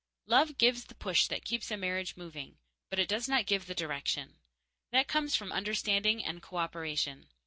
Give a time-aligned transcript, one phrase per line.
[0.25, 2.57] Love gives the push that keeps a marriage moving,
[2.89, 4.39] but it does not give the direction.
[4.91, 7.27] That comes from understanding and cooperation.